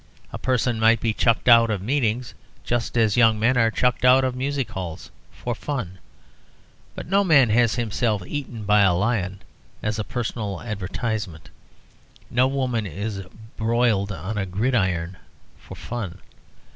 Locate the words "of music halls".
4.23-5.11